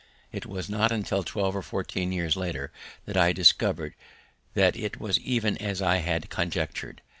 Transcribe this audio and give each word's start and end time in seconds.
It 0.31 0.47
was 0.47 0.67
not 0.67 0.91
until 0.91 1.21
twelve 1.21 1.55
or 1.55 1.61
fourteen 1.61 2.11
years 2.11 2.35
later 2.35 2.71
that 3.05 3.15
I 3.15 3.33
discovered 3.33 3.93
that 4.55 4.75
it 4.75 4.99
was 4.99 5.19
even 5.19 5.59
as 5.59 5.79
I 5.79 5.97
had 5.97 6.31
conjectured. 6.31 7.03